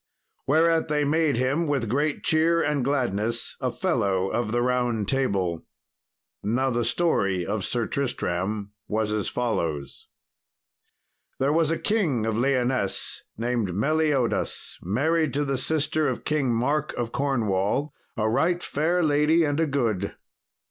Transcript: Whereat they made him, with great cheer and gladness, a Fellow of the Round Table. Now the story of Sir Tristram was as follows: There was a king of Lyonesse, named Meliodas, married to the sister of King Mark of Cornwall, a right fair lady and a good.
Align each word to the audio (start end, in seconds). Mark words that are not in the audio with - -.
Whereat 0.47 0.87
they 0.87 1.03
made 1.03 1.37
him, 1.37 1.67
with 1.67 1.87
great 1.87 2.23
cheer 2.23 2.59
and 2.59 2.83
gladness, 2.83 3.55
a 3.61 3.71
Fellow 3.71 4.31
of 4.31 4.51
the 4.51 4.63
Round 4.63 5.07
Table. 5.07 5.63
Now 6.41 6.71
the 6.71 6.83
story 6.83 7.45
of 7.45 7.63
Sir 7.63 7.85
Tristram 7.85 8.71
was 8.87 9.13
as 9.13 9.27
follows: 9.29 10.07
There 11.37 11.53
was 11.53 11.69
a 11.69 11.77
king 11.77 12.25
of 12.25 12.35
Lyonesse, 12.35 13.21
named 13.37 13.75
Meliodas, 13.75 14.79
married 14.81 15.33
to 15.33 15.45
the 15.45 15.57
sister 15.59 16.07
of 16.07 16.25
King 16.25 16.51
Mark 16.51 16.93
of 16.95 17.11
Cornwall, 17.11 17.93
a 18.17 18.27
right 18.27 18.63
fair 18.63 19.03
lady 19.03 19.43
and 19.43 19.59
a 19.59 19.67
good. 19.67 20.15